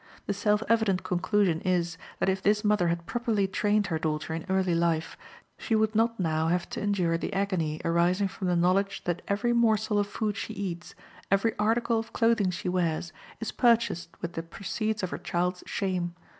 The 0.25 0.33
self 0.33 0.63
evident 0.67 1.03
conclusion 1.03 1.61
is, 1.63 1.95
that 2.17 2.27
if 2.27 2.41
this 2.41 2.63
mother 2.63 2.87
had 2.87 3.05
properly 3.05 3.47
trained 3.47 3.85
her 3.93 3.99
daughter 3.99 4.33
in 4.33 4.47
early 4.49 4.73
life, 4.73 5.15
she 5.59 5.75
would 5.75 5.93
not 5.93 6.19
now 6.19 6.47
have 6.47 6.67
to 6.71 6.81
endure 6.81 7.19
the 7.19 7.31
agony 7.33 7.79
arising 7.85 8.27
from 8.27 8.47
the 8.47 8.55
knowledge 8.55 9.03
that 9.03 9.21
every 9.27 9.53
morsel 9.53 9.99
of 9.99 10.07
food 10.07 10.35
she 10.37 10.55
eats, 10.55 10.95
every 11.29 11.53
article 11.59 11.99
of 11.99 12.13
clothing 12.13 12.49
she 12.49 12.67
wears, 12.67 13.13
is 13.39 13.51
purchased 13.51 14.09
with 14.23 14.33
the 14.33 14.41
proceeds 14.41 15.03
of 15.03 15.11
her 15.11 15.19
child's 15.19 15.63
shame. 15.67 16.15